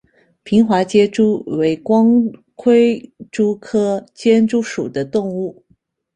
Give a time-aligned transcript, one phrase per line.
[0.41, 2.23] 平滑间蛛为光
[2.55, 5.63] 盔蛛科间蛛属的动物。